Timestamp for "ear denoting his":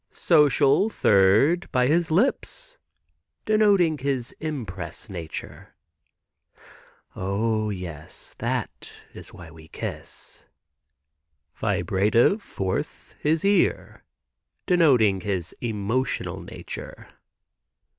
13.45-15.55